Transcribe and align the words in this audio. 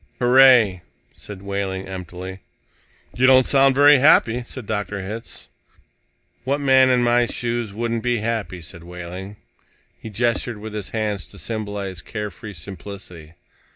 "Hooray," 0.17 0.81
said 1.15 1.43
Wehling 1.43 1.87
emptily. 1.87 2.39
"You 3.15 3.27
don't 3.27 3.45
sound 3.45 3.75
very 3.75 3.99
happy," 3.99 4.43
said 4.47 4.65
Dr. 4.65 5.03
Hitz. 5.03 5.47
"What 6.43 6.59
man 6.59 6.89
in 6.89 7.03
my 7.03 7.27
shoes 7.27 7.71
wouldn't 7.71 8.01
be 8.01 8.17
happy?" 8.17 8.61
said 8.63 8.81
Wehling. 8.83 9.35
He 10.01 10.09
gestured 10.09 10.57
with 10.57 10.73
his 10.73 10.89
hands 10.89 11.27
to 11.27 11.37
symbolize 11.37 12.01
care 12.01 12.31
free 12.31 12.55
simplicity. 12.55 13.33